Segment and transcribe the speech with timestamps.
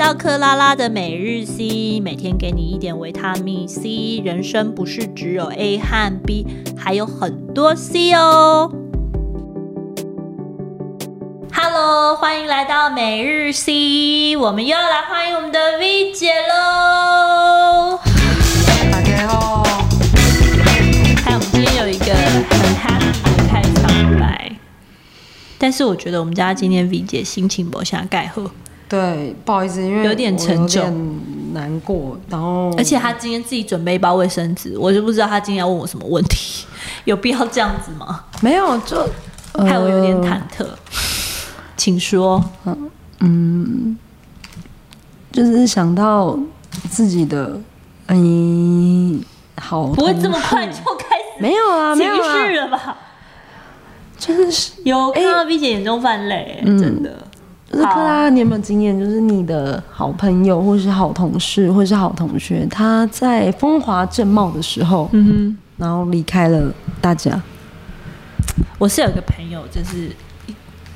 [0.00, 4.22] 到克拉拉的每日 C，每天给你一点维他命 C。
[4.24, 8.72] 人生不是只有 A 和 B，还有很多 C 哦。
[11.52, 18.00] Hello，欢迎来到每日 C，我们又要来欢迎我们的 V 姐喽。
[18.90, 19.62] 大家好，
[21.16, 24.50] 看，我们今天有一个很 happy 的开场白，
[25.58, 28.50] 但是我觉得我们家今天 V 姐心情不像盖喝，
[28.90, 31.20] 对，不好意思，因为有点沉重
[31.54, 36.66] 难过，然后而且他今天自己准备一包卫生纸，我就不知道他今天要问我什么问题，
[37.06, 38.24] 有必要这样子吗？
[38.42, 39.08] 没有就
[39.54, 40.66] 害我有点呃忐忑，
[41.76, 42.44] 请说。
[43.20, 43.96] 嗯
[45.30, 46.36] 就是想到
[46.90, 47.56] 自己的
[48.08, 49.22] 嗯
[49.56, 52.96] 好，不会这么快就开始没有啊，没情有了吧？
[54.18, 57.26] 就是有看到 B 姐眼中泛泪、嗯真的。
[57.70, 58.98] 就是克拉，你有没有经验？
[58.98, 67.40] 就是你的好朋友，或是好同事，或是好同学，他在风华正茂的时候，嗯哼然后离开了大家。
[68.76, 70.10] 我是有一个朋友，就是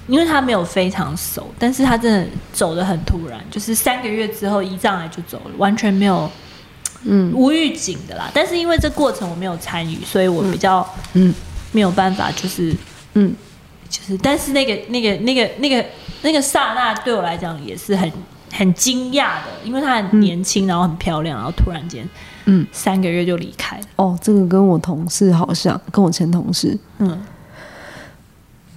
[0.08, 6.28] 因为他没有非常熟，但是他真的走的很突然，就是三个月之后一上来就走了，完全没有
[7.05, 8.28] 嗯无预警的啦。
[8.34, 11.33] 但是因为这过程我没有参与，所以我比较嗯
[11.70, 12.75] 没有办法，就是
[13.14, 13.33] 嗯，
[13.95, 15.84] 就是，但是那个那个那个那个
[16.23, 18.11] 那个刹那对我来讲也是很
[18.50, 22.05] 很惊讶的，因为她很年轻，然后很漂亮，然后突然间，
[22.47, 27.22] 嗯，三个月就离开了，哦，这个跟我同事好像，跟我前同事，嗯，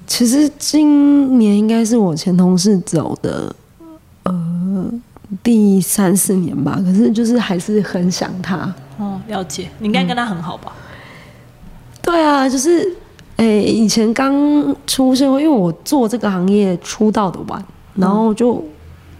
[0.05, 3.55] 其实今年应该是我前同事走的，
[4.21, 4.91] 呃，
[5.41, 6.79] 第三四年吧。
[6.85, 8.71] 可是就是还是很想他。
[8.99, 10.73] 哦，了解，你应该跟他很好吧？
[12.03, 12.95] 对啊，就是，
[13.37, 14.33] 诶、以前刚
[14.85, 17.63] 出社会，因为我做这个行业出道的晚，
[17.95, 18.63] 然后就，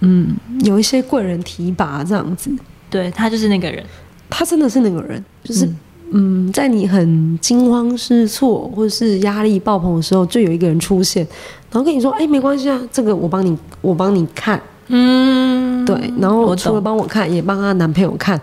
[0.01, 2.51] 嗯，有一些贵人提拔这样子。
[2.89, 3.83] 对他就是那个人，
[4.29, 5.69] 他真的是那个人，就是
[6.11, 11.25] 嗯在你很惊慌失措或者是压力爆棚的时候，就有一个人出现，
[11.71, 14.59] 然后跟你说：“哎、没关系啊，这个我帮你，我帮你看。
[14.87, 18.39] 嗯，对，然后除了，帮我看，也帮她男朋友看，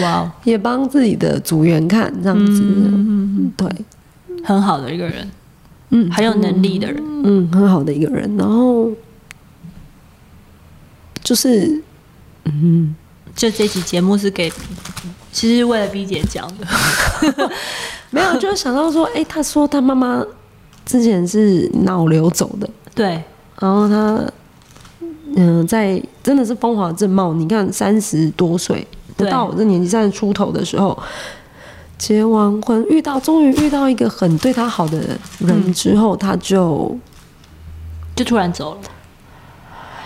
[0.00, 2.62] 哇哦，也帮自己的组员看，这样子。
[2.64, 3.68] 嗯，对，
[4.44, 5.30] 很好的一个人，
[5.90, 8.36] 嗯，很有能力的人，嗯，很好的一个人。
[8.36, 8.90] 然后
[11.22, 11.82] 就是，
[12.44, 12.94] 嗯，
[13.34, 14.50] 就这期节目是给，
[15.32, 16.66] 其实是为了 B 姐讲的，
[18.10, 20.24] 没有，就是想到说，哎、他说他妈妈
[20.84, 23.22] 之前是脑瘤走的，对，
[23.60, 24.32] 然后他，
[25.36, 27.32] 嗯、在真的是风华正茂。
[27.32, 28.86] 你看，三十多岁，
[29.16, 30.98] 不到我这年纪，三十出头的时候，
[32.02, 36.98] 结完婚，遇到终于遇到一个很对他好的人之后，他就
[38.16, 38.80] 就突然走了。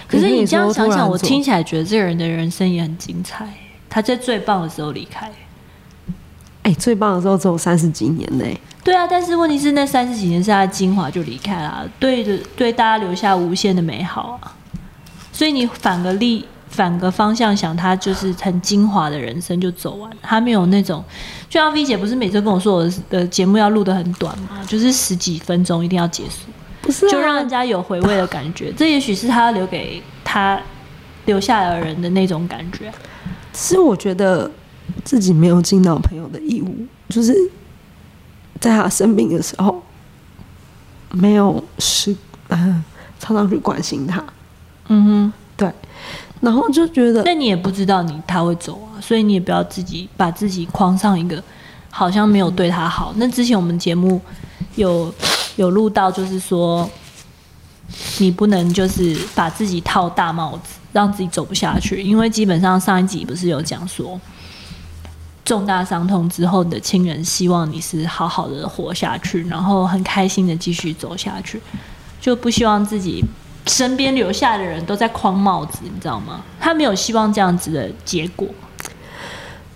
[0.07, 3.49] 可是你这样想想，我听起来觉得这个人的人生也很精彩。
[3.89, 5.33] 他在最棒的时候离开，
[6.65, 8.45] 哎、最棒的时候只有三十几年呢、
[8.85, 14.53] 对啊，但是问题是那三十几年是他的精华就离开了，对的，对大家留下无限的美好啊。
[15.33, 21.03] 所以你反个例，反个方向想，他就是很精华的人生就走完，他没有那种，
[21.49, 26.51] 就像 V 姐不是每次跟我说我的的节目要录的很短嘛，就是十几分钟一定要结束。
[26.83, 28.73] 不是、啊，就让人家有回味的感觉。
[28.77, 30.61] 这也许是他留给他
[31.25, 32.93] 留下来的人的那种感觉。
[33.53, 34.51] 是我觉得
[35.03, 37.35] 自己没有尽到朋友的义务，就是
[38.61, 39.83] 在他生病的时候，
[41.11, 42.15] 没有时
[42.49, 42.85] 呃
[43.19, 44.23] 常常去关心他，
[44.89, 45.73] 嗯哼对，
[46.41, 51.43] 然后就觉得，那你也不知道你他会走啊，所以你也不要自己把自己框上一个
[51.91, 53.13] 好像没有对他好。
[53.17, 54.21] 那之前我们节目
[54.77, 55.13] 有
[55.57, 56.89] 有录到，就是说
[58.19, 64.21] 你不能就是把自己套大帽子，让自己走不下去，因为基本上上一集不是有讲说。
[65.45, 71.63] 重大伤痛之后，你的亲人希望你是好好的活下去，然后很开心的继续走下去，
[72.21, 73.25] 就不希望自己
[73.67, 76.43] 身边留下的人都在框帽子，你知道吗？
[76.61, 78.47] 他没有希望这样子的结果。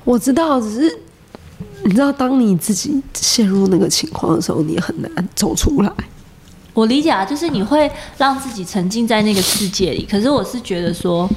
[0.05, 0.99] 我知道，只是
[1.85, 5.93] 你知道，当你自己陷入那个情况的时候，你很难走出来。
[6.73, 10.07] 我理解啊，就是你会让自己沉浸在那个世界里。
[10.09, 11.29] 可是我是觉得说，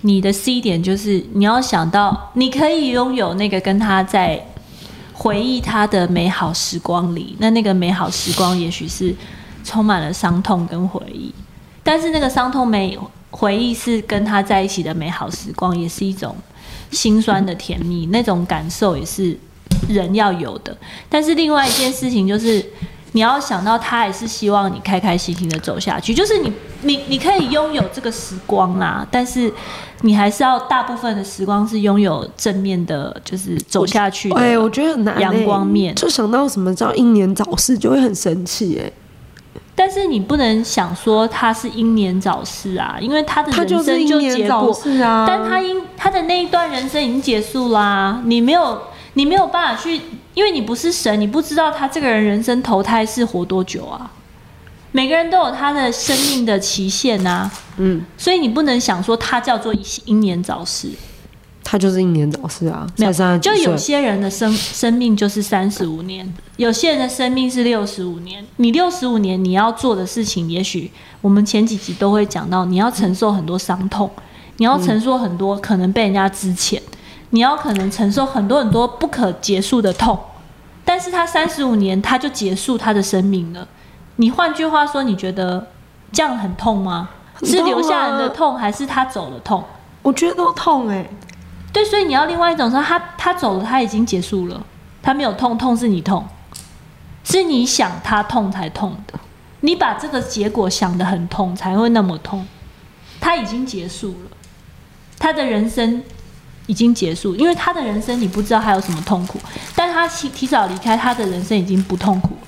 [0.00, 4.42] 你的 C 点就是你要想到，你可以拥有那个跟他在
[5.12, 9.14] 回忆他的美好时光里，那那个美好时光也许是
[9.62, 11.32] 充满了伤痛跟回忆，
[11.84, 12.98] 但是那个伤痛美
[13.30, 16.34] 回忆是跟他在一起的美好时光，也是一种
[16.90, 19.38] 心酸的甜蜜，那种感受也是
[19.88, 20.76] 人要有的。
[21.08, 22.64] 但是另外一件事情就是，
[23.12, 26.52] 你要想到他也是希望你开开心心的走下去，就是你
[26.82, 29.52] 你你可以拥有这个时光啦，但是
[30.02, 34.36] 你还是要大部分的时光是拥有正面的，就是走下去的。
[34.36, 35.20] 哎、我觉得很难、欸。
[35.20, 38.92] 阳光面就想到什么叫英年早逝，就会很生气哎、
[39.74, 45.24] 但是你不能想说他是英年早逝啊，因为他的人生就结果，逝啊。
[45.26, 48.80] 但他因他的那一段人生已经结束啦、你没有
[49.14, 50.00] 你没有办法去，
[50.34, 54.10] 因为你不是神，你不知道他这个人人生投胎是活多久啊。
[54.92, 59.74] 每个人都有他的生命的期限呐、嗯，所以你不能想说他叫做
[60.04, 60.88] 英年早逝，
[61.64, 68.44] 他就是英年早逝啊，没有就有些人的生生命就是三十五年，有些人的生命是六十五年。
[68.58, 74.08] 你六十五年你要做的事情，也许我们前几集都会讲到，你要承受很多伤痛，
[74.58, 76.80] 你要承受很多可能被人家之前，
[77.30, 80.18] 你要可能承受很多很多不可结束的痛。
[80.84, 83.66] 但是他三十五年他就结束他的生命了。
[84.16, 85.66] 你换句话说，你觉得
[86.12, 87.08] 这样很痛吗？
[87.42, 89.64] 是留下人的痛，还是他走了痛？
[90.02, 91.08] 我觉得都痛哎、
[91.74, 94.64] 对，所以你要另外一种说，他他走了，他已经结束了，
[95.02, 96.24] 他没有痛，痛是你痛，
[97.24, 99.18] 是你想他痛才痛的，
[99.60, 102.46] 你把这个结果想得很痛，才会那么痛。
[103.20, 104.36] 他已经结束了，
[105.18, 106.00] 他的人生
[106.66, 109.40] 已经结束，因为他的人生你不知道还有什么痛苦，
[109.74, 112.46] 但他提提早离开，他的人生已经不痛苦了。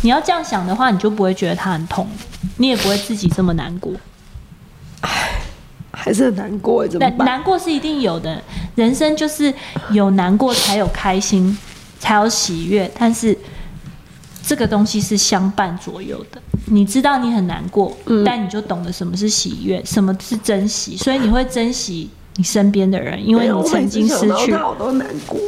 [0.00, 2.08] 你要这样想的话，你就不会觉得他很痛，
[2.56, 3.92] 你也不会自己这么难过。
[5.92, 7.26] 还是很难过哎、怎么难办？
[7.26, 8.42] 难过是一定有的，
[8.74, 9.52] 人生就是
[9.90, 11.56] 有难过才有开心，
[12.00, 13.36] 才有喜悦，但是
[14.42, 16.40] 这个东西是相伴左右的。
[16.66, 25.38] 你知道你很难过，嗯但你就懂得什么是喜悦，什么是珍惜，所以你会珍惜你身边的人，因为你曾经失去我都难过。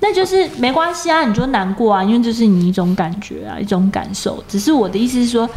[0.00, 4.42] 那就是没关系啊，你就难过啊，因为这是你一种感觉啊，一种感受。
[4.46, 5.48] 只是我的意思是说，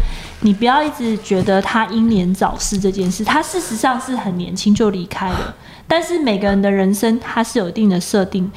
[0.43, 5.55] 你不要一直觉得他英年早逝这件事，他事实上是很年轻就离开了。
[5.87, 8.51] 但是每个人的人生他是有一定的设定，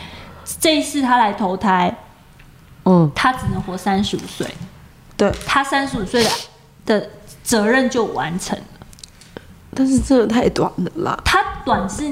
[0.61, 1.95] 这一次他来投胎，
[2.85, 4.47] 嗯，他只能活三十五岁，
[5.17, 6.31] 对，他三十五岁的
[6.87, 7.11] 的
[7.43, 8.65] 责任就完成了。
[9.75, 11.21] 但是真的太短了啦。
[11.25, 12.11] 他短是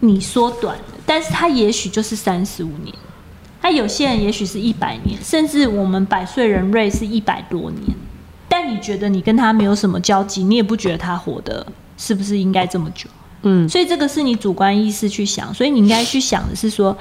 [0.00, 2.94] 你说短的，但是他也许就是三十五年，
[3.60, 7.96] 他有些人也许是一百年，甚至我们百岁人瑞是一百多年。
[8.60, 11.64] 但你觉得你跟他没有什么交集，你也不觉得他活的
[11.96, 13.08] 是不是应该这么久？
[13.42, 16.96] 嗯，所以这个是你主观意识去想，所以你应该去想的是说，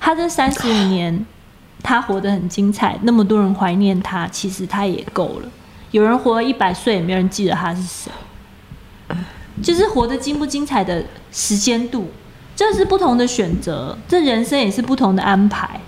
[0.00, 1.26] 他这三十五年
[1.82, 5.48] 他活得很精彩，那么多人怀念他，其实他也够了。
[5.90, 8.10] 有人活了一百岁，也没有人记得他是谁，
[9.62, 12.10] 就是活得精不精彩的时间度，
[12.56, 15.78] 这是不同的选择，这人生也是不同的安排。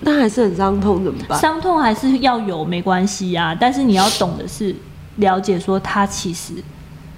[0.00, 1.38] 那还是很伤痛，怎么办？
[1.40, 3.56] 伤痛还是要有，没关系啊。
[3.58, 4.74] 但是你要懂的是，
[5.16, 6.54] 了解说它其实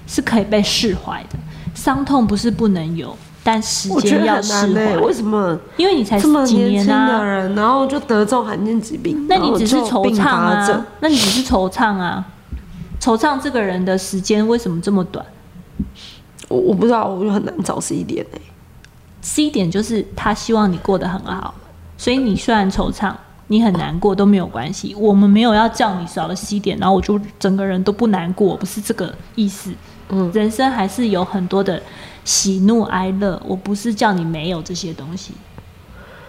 [0.07, 1.39] 是可以被释怀的。
[1.73, 4.97] 伤痛不是不能有，但时间要释怀。
[4.97, 9.25] 为什么因为你才这么几年轻的人，然后就得这种罕见疾病？
[9.29, 12.25] 那你只是惆怅啊，那你只是惆怅啊。
[12.99, 15.25] 惆怅这个人的时间为什么这么短
[16.49, 18.39] 我我不知道，我就很难找 C 点哎、
[19.21, 21.53] ？C 点就是他希望你过得很好，
[22.01, 23.13] 所以你虽然惆怅，
[23.45, 24.95] 你很难过都没有关系。
[24.95, 29.71] 我们没有要叫你少了 C 点，然后我就整个人都不难过，不是这个意思。
[30.09, 31.79] 嗯，人生还是有很多的
[32.25, 35.33] 喜怒哀乐，我不是叫你没有这些东西，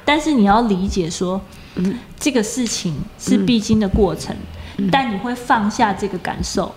[0.05, 1.41] 但是你要理解说，
[1.76, 1.95] 嗯。
[2.21, 4.37] 这个事情是必经的过程，
[4.91, 6.73] 但你会放下这个感受，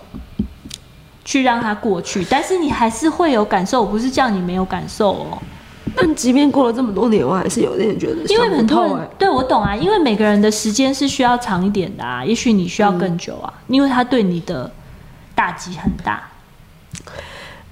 [1.22, 5.38] 去让它过去，但是你还是会有感受，我不是叫你没有感受哦，
[5.94, 14.70] 但即便过了这么多年，我还是有点觉得因为很多人对我懂啊，因为每个人的时间是需要长一点的啊，也许你需要更久啊，因为他对你的
[15.34, 16.22] 打击很大。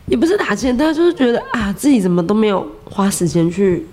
[0.07, 3.87] 也不是打击，他就是觉得啊，自己怎么都没有花时间去，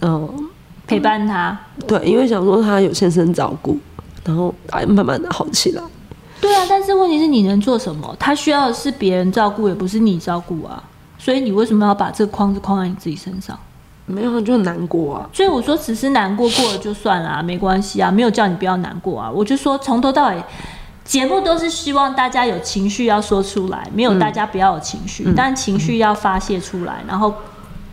[0.00, 0.50] 嗯，
[0.88, 3.78] 陪伴他，对，因为想说他有先生照顾，
[4.24, 5.82] 然后哎，慢慢的好起来。
[6.40, 8.14] 对啊，但是问题是你能做什么？
[8.18, 10.82] 他需要的是别人照顾，也不是你照顾啊。
[11.24, 13.58] 所以你为什么要把这个框子框在你自己身上？
[14.04, 15.30] 没有就很难过啊。
[15.32, 19.30] 所以我说，只是难过过了就算了、啊，没关系啊，没有叫你不要难过啊。
[19.30, 20.44] 我就说从头到尾，
[21.02, 27.34] 节目都是希望大家有情绪要说出来，没有大家不要有情绪，但情绪要发泄出来，然后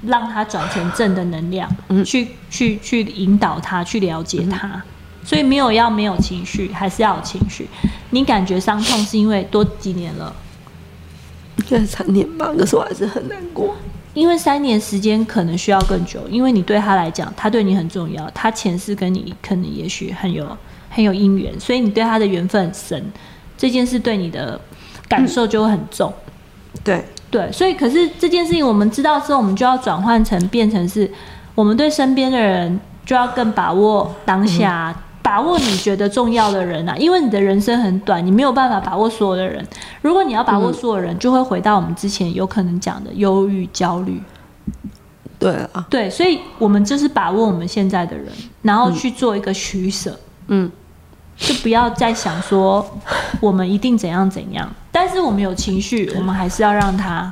[0.05, 1.69] 让它转成正的能量，
[2.05, 4.83] 去去去引导他，去了解他。
[5.23, 7.69] 所以没有要没有情绪，还是要有情绪。
[8.09, 10.35] 你感觉伤痛是因为多几年了？
[11.75, 13.75] 应该三年吧，可是我还是很难过。
[14.13, 20.45] 因为三年时间可能需要更久，因为你对他来讲，他对你很重要，他前世跟你可能也许很有
[20.89, 23.11] 很有姻缘，所以你对他的缘分很深。
[23.57, 24.59] 这件事对你的
[25.07, 26.11] 感受就会很重。
[26.83, 31.09] 对，对，所以可是这件事情我们知道之后，我们就要转换成变成是，
[31.55, 34.93] 我们对身边的人就要更把握当下，
[35.31, 39.65] 把握你觉得重要的人啊，因为你的人生很短，你没有办法把握所有的人。
[40.01, 44.21] 如果你要把握所有人，就会回到我们之前有可能讲的忧郁、焦虑。
[45.39, 48.27] 对啊，对，所以我们就是把握我们现在的人，
[48.61, 50.19] 然后去做一个取舍。
[50.47, 50.69] 嗯，
[51.37, 52.85] 就不要再想说
[53.39, 57.31] 我们一定怎样怎样，但是我们有情绪，我们还是要让它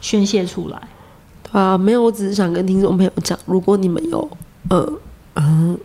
[0.00, 0.80] 宣泄出来。
[1.50, 4.30] 对啊，没有，我只是想跟听众朋友讲，如果你们有
[4.70, 4.88] 呃
[5.34, 5.76] 嗯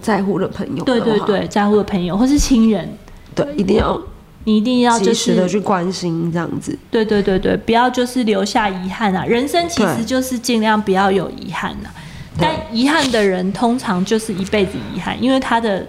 [0.00, 2.88] 在乎的朋友，对对，对，在乎的朋友或是亲人，
[3.34, 4.00] 对，一定要
[4.44, 6.76] 你一定要就及时的是去关心这样子。
[6.90, 9.24] 对对对对，不要就是留下遗憾啊！
[9.24, 11.90] 人生其实就是尽量不要有遗憾呐、
[12.36, 15.86] 对但遗憾的人通常就是一辈子遗憾，因为他的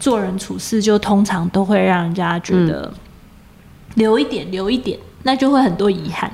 [0.00, 2.98] 做人处事就通常都会让人家觉得嗯
[3.94, 6.30] 留一点留一点，那就会很多遗憾。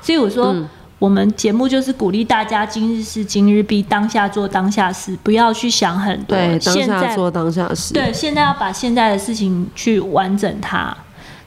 [0.00, 0.68] 所以我说，嗯
[1.02, 6.38] 我们节目就是鼓励大家今日事今日毕，当下做当下事，不要去想很多。
[6.38, 7.92] 对，当下做当下事。
[7.92, 10.96] 对，现在要把现在的事情去完整它。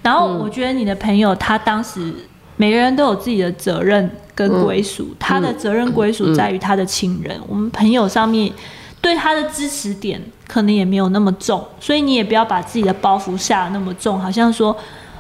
[0.01, 2.13] 然后嗯我觉得你的朋友他当时
[2.57, 7.39] 每个人都有自己的责任跟归属，嗯他的责任归属在于他的亲人。
[7.47, 8.51] 我们朋友上面
[8.99, 14.75] 对他的支持点可能也没有那么重，所以你也不要把自己的包袱下得那么重，好像说。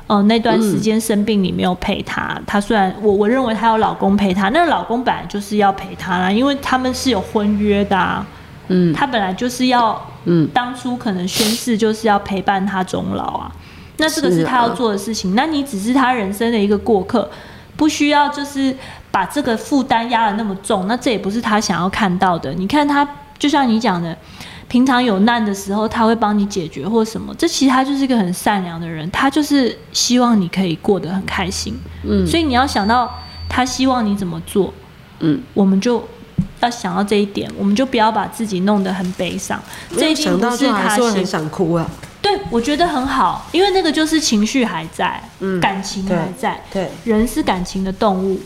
[0.07, 8.25] 哦、那段时间生病你没有陪他，他虽然我我认为她有老公陪她，那老公本来就是要陪她啦，因为他们是有婚约的啊，
[8.67, 8.93] 嗯。
[8.93, 13.51] 他本来就是要嗯，当初可能宣誓就是要陪伴他终老啊，
[13.97, 17.29] 那这个是他要做的事情，那你只是他人生的一个过客，
[17.75, 18.75] 不需要就是
[19.09, 22.53] 把这个负担压得那么重，那这也不是他想要看到的。
[22.53, 23.07] 你看他，
[23.39, 24.15] 就像你讲的，
[24.75, 33.09] 平常有难的时候他会帮你解决或什么，这其实他就是一个很善良的人，他就是希望你可以过得很开心，嗯所以你要想到
[33.47, 34.73] 他希望你怎么做，
[35.19, 36.05] 嗯，我们就。
[36.61, 39.61] 要想到这一点，我们就不要把自己弄得很悲伤。
[39.95, 41.87] 这一定不是他很想哭啊。
[42.21, 46.59] 对，我觉得很好，因为那个就是情绪还在，嗯感情还在。
[46.73, 48.39] 对人是感情的动物，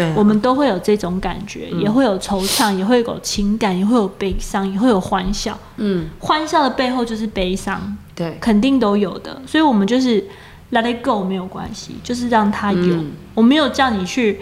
[0.00, 5.58] 对啊，我们都会有这种感觉，嗯也会有惆怅，也会有情感，也会有悲伤，也会有欢笑。
[5.76, 9.40] 嗯欢笑的背后就是悲伤，对肯定都有的。
[9.46, 10.22] 所以我们就是
[10.72, 12.94] let it go 没有关系，就是让它有。
[12.96, 14.40] 嗯我没有叫你去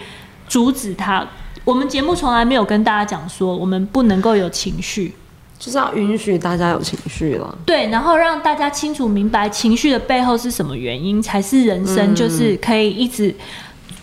[0.48, 1.26] 阻止它。
[1.64, 5.14] 我们节目从来没有跟大家讲说我们不能够有情绪，
[5.58, 7.56] 就是要允许大家有情绪了。
[7.66, 13.32] 对，然后让大家清楚明白情绪的背后是什么原因，才是人生嗯就是可以一直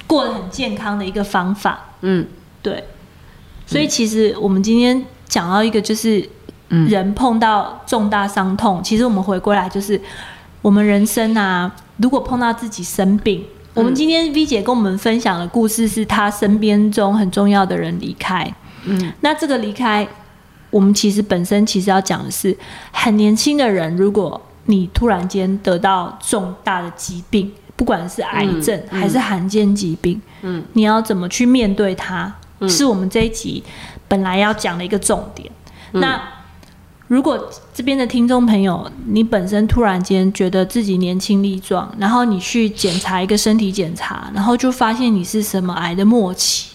[0.07, 1.79] 过得很健康的一个方法。
[2.01, 2.25] 嗯。
[2.61, 2.83] 对，
[3.65, 6.27] 所以其实我们今天讲到一个，就是
[6.69, 6.87] 嗯。
[6.89, 9.99] 人碰到重大伤痛，其实我们回过来就是
[10.61, 13.45] 我们人生啊，如果碰到自己生病。
[13.75, 18.49] 我们今天 V 姐跟我们分享的故事是她身边中很重要的人离开，
[18.85, 19.11] 嗯。
[19.19, 20.07] 那这个离开，
[20.69, 22.57] 我们其实本身其实要讲的是，
[22.93, 32.33] 很年轻的人，如果你突然间得到重大的疾病，不管是癌症嗯还是罕见疾病，嗯，你要怎么去面对它，
[32.69, 33.63] 是我们这一集
[34.07, 35.51] 本来要讲的一个重点。
[35.93, 36.01] 嗯。
[36.01, 36.21] 那
[37.07, 46.71] 如果这边的听众朋友，你本身突然间觉得自己年轻力壮，然后你去检查一个身体检查，然后就发现你是什么癌的末期，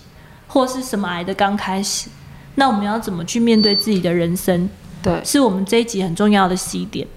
[0.46, 2.08] 或是什么癌的刚开始，
[2.54, 4.70] 那我们要怎么去面对自己的人生，
[5.02, 7.08] 对，是我们这一集很重要的 C 点。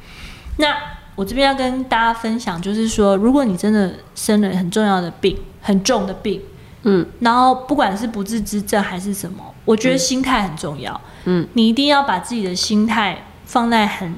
[0.58, 0.76] 那
[1.16, 6.42] 我这边要跟大家分享，就是说，如果你真的生了很重要的病，很重的病，
[6.84, 11.00] 嗯然后不管是不治之症还是什么，我觉得心态很重要。
[11.26, 14.16] 嗯，你一定要把自己的心态放在很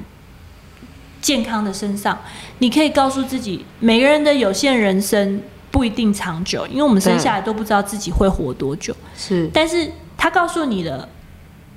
[1.22, 2.18] 健康的身上。
[2.60, 8.96] 你可以告诉自己，每个人的有限人生不一定长久，因为我们生下来都不知道自己会活多久。
[9.18, 11.08] 是但是他告诉你了，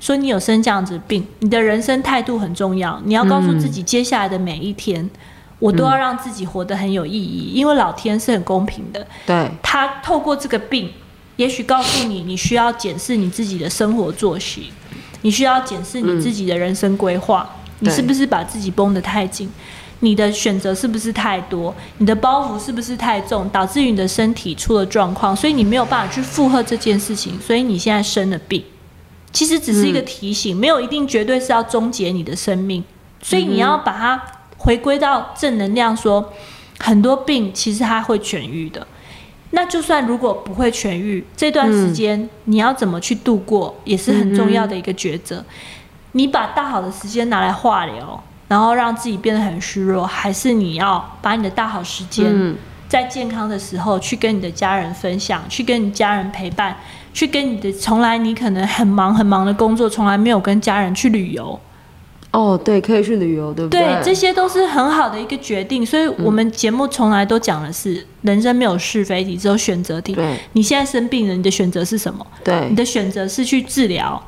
[0.00, 3.00] 说你有生这样子病，你的人生态度很重要。
[3.04, 5.08] 你要告诉自己，接下来的每一天，
[5.58, 9.06] 我都要让自己活得很有意义，因为老天是很公平的。
[9.26, 10.90] 对，他透过这个病，
[11.36, 14.72] 也许告诉你，你需要检视你自己的生活作息，
[15.22, 17.48] 你需要检视你自己的人生规划，
[17.80, 19.50] 你是不是把自己绷得太紧？
[20.00, 21.74] 你的选择是不是太多？
[21.96, 28.62] 你的包袱是不是太重，导致于你的身体出了状况，所以你没有办法去负荷这件事情，所以你现在生了病。
[29.32, 32.82] 其实只是一个提醒，没有一定绝对是要终结你的生命，
[33.22, 34.20] 所以你要把它
[34.56, 36.32] 回归到正能量说
[36.78, 38.86] 很多病其实它会痊愈的。
[39.50, 45.44] 那就算如果不会痊愈，这段时间你要怎么去度过，也是很重要的一个抉择。
[46.12, 52.56] 你把大好的时间拿来化疗，然后让自己变得很虚弱，还是你要把你的大好时间嗯。
[52.88, 56.74] 在健康的时候去跟你的家人分享，去跟你家人陪伴，
[57.18, 61.58] 去跟你的从来你可能很忙很忙的工作，从来没有跟家人去旅游。
[62.30, 63.80] 哦，对，可以去旅游，对不对？
[63.80, 65.84] 对，这些都是很好的一个决定。
[65.84, 70.14] 所以我们节目从来都讲的是，人生没有是非题，只有选择题。
[70.14, 72.24] 对，你现在生病了，你的选择是什么？
[72.44, 74.22] 对你，的选择是去治疗，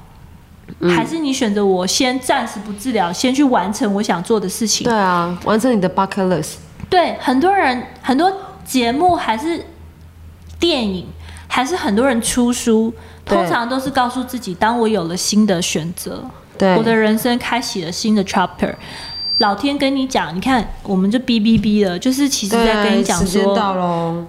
[0.88, 4.82] 还是你选择我先暂时不治疗，先去完成我想做的事情？
[4.82, 6.54] 对啊，完成你的 bucket list。
[6.88, 8.32] 对，很多人很多
[8.64, 9.64] 节目还是
[10.58, 11.06] 电影，
[11.52, 16.24] 还是很多人出书，通常都是告诉自己，当我有了新的选择，
[16.56, 18.72] 对，我的人生开启了新的 chapter。
[19.38, 24.24] 老天跟你讲，你看，我们就哔哔哔了，就是其实在跟你讲说时间到说，喽。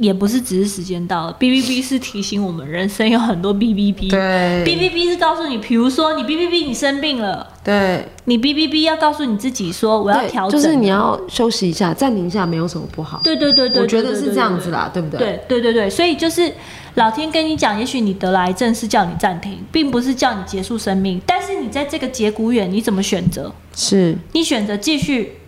[0.00, 4.08] 也不是只是时间到了，，B B B 是提醒我们人生有很多 B B B，。
[4.08, 13.20] 对，，B B B 是告诉你，比如说你 B B B 你生病了，对，你 B B B 要告诉你自己说我要调整，就是你要休息一下，暂停一下，没有什么不好。
[13.22, 15.18] 对对对对，我觉得是这样子啦，对不对？
[15.46, 16.50] 对对对对，所以就是
[16.94, 23.52] 老天跟你讲，也许你得了癌症是叫你暂停，并不是叫你结束生命，但是你在这个节骨眼，你怎么选择？
[23.76, 25.38] 是，你选择继续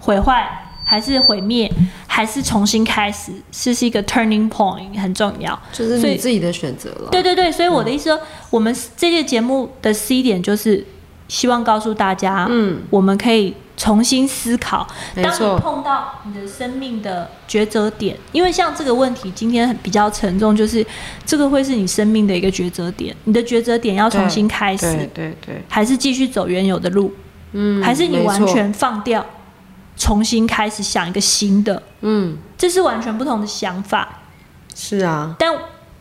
[0.00, 0.61] 毁坏，
[0.92, 1.72] 还是毁灭，
[2.06, 3.32] 还是重新开始？
[3.50, 5.58] 这是一个 turning point，很重要。
[5.72, 7.08] 就是你自己的选择了。
[7.10, 8.20] 对对对，所以我的意思说，
[8.50, 10.84] 我们这届节目的 C 点就是
[11.28, 14.86] 希望告诉大家，嗯，我们可以重新思考。
[15.14, 20.86] 当你碰到你的生命的抉择点，因为像这个问题今天很比较沉重，就是
[21.24, 27.14] 这个会是你生命的一个抉择点，你的抉择点要重新开始，对对对，还是继续走原有的路，
[27.52, 29.24] 嗯，还是你，完全放掉，
[29.96, 34.20] 重新开始想一个新的，嗯，这是完全不同的想法。
[34.74, 35.54] 是啊，但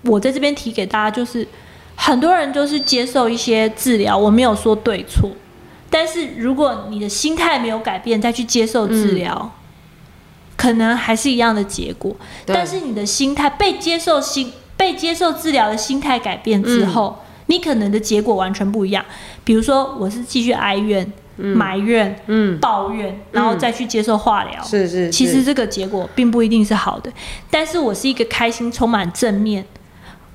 [0.03, 1.47] 我在这边提给大家，就是
[1.95, 5.29] 很多人就是接受一些治疗，我没有说对错，
[5.89, 9.51] 但是如果你的心态没有改变，再去接受治疗，
[10.55, 12.15] 可能还是一样的结果。
[12.45, 19.05] 但是你的心态被接受心被接受治疗的心态改变之后，你可能的结果完全不一样。
[19.43, 24.63] 比如说，我是继续哀怨、埋怨、嗯，抱怨，然后再去接受化疗。
[24.63, 27.11] 是是，其实这个结果并不一定是好的，
[27.49, 29.65] 但是我是一个开心、充满正面。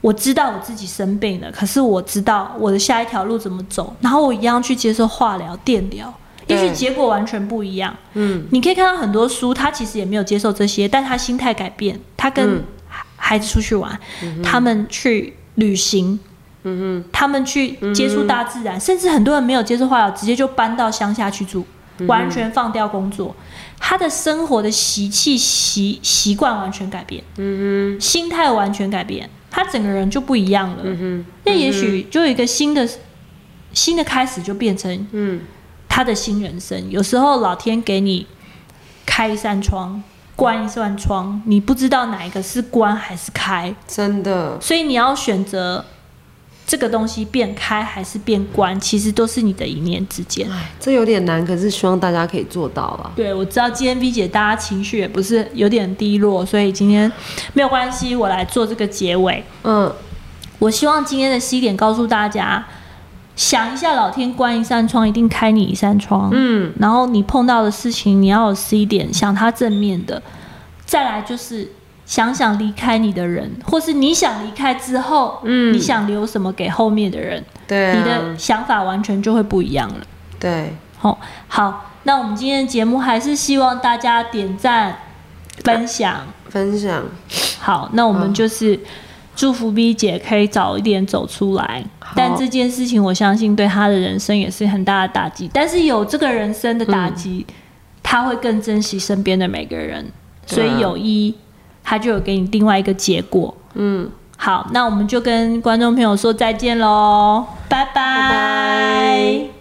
[0.02, 6.12] 我知道我自己生病了，可是我知道我的下一条路怎么走，然后我一样去接受化疗、电疗，
[6.46, 7.92] 也许结果完全不一样。
[8.12, 12.62] 嗯，你可以看到很多书，他其实也没有接受这些，但他心态改变，他跟
[13.16, 13.98] 孩子出去玩，
[14.44, 16.20] 他们去旅行，
[16.66, 21.64] 嗯他们去接触大自然，甚至很多人没有接触化疗，直接就搬到乡下去住，
[21.98, 23.34] 嗯完全放掉工作，
[23.78, 30.82] 他的生活的习气习习惯完全改变，嗯心态完全改变，他整个人就不一样了。
[30.82, 32.88] 哼，嗯那也许就有一个新的
[33.72, 35.40] 新的开始，就变成，嗯，
[35.88, 36.90] 他的新人生。
[36.90, 38.26] 有时候老天给你
[39.04, 40.02] 开一扇窗，
[40.34, 45.84] 关一扇窗，你不知道哪一个是关还是开，真的，所以你要选择
[46.66, 50.50] 这个东西变开还是变关，其实都是你的一念之间。
[50.50, 53.12] 哎，这有点难，可是希望大家可以做到啊。
[53.14, 57.10] 对，我知道今天 V 姐大家情绪也不是有点低落，所以今天
[57.52, 59.44] 没有关系，我来做这个结尾。
[59.62, 59.92] 嗯，
[60.58, 62.66] 我希望今天的 C 点告诉大家，
[63.36, 66.30] 想一下，老天关一扇窗，一定开你一扇窗。
[66.32, 70.20] 嗯，然后你碰到的事情，你要有 C 点，想它正面的。
[70.84, 71.70] 再来就是
[72.06, 80.06] 想想离开你的人，或是你想离开之后，嗯你想留什么给后面的人，对啊，你的想法完全就会不一样了。
[80.38, 84.96] 对，好、好，那我们今天的节目还是希望大家点赞、
[85.64, 86.20] 分享。
[86.48, 87.02] 分享，
[87.58, 88.78] 好，那我们嗯就是
[89.34, 91.84] 祝福 B 姐可以早一点走出来。
[92.14, 95.50] 但这件事情，我相信对她的人生也是很大的打击。
[95.52, 97.44] 但是有这个人生的打击，
[98.02, 100.06] 她会更珍惜身边的每个人。
[100.46, 101.34] 所以有一，
[101.86, 103.56] 她就有给你另外一个结果。
[103.72, 107.92] 嗯，好，那我们就跟观众朋友说再见喽，拜拜。
[107.94, 108.30] 拜
[109.44, 109.55] 拜